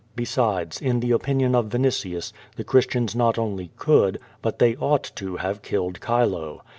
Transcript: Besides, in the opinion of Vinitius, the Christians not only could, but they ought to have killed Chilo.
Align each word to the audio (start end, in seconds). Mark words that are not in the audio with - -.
Besides, 0.15 0.81
in 0.81 0.99
the 0.99 1.11
opinion 1.11 1.53
of 1.53 1.67
Vinitius, 1.69 2.33
the 2.55 2.63
Christians 2.63 3.15
not 3.15 3.37
only 3.37 3.69
could, 3.77 4.19
but 4.41 4.57
they 4.57 4.75
ought 4.77 5.03
to 5.17 5.35
have 5.37 5.61
killed 5.61 5.99
Chilo. 6.03 6.63